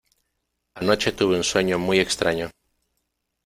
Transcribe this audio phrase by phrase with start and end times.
[0.73, 2.49] Anoche tuve un sueño muy extraño.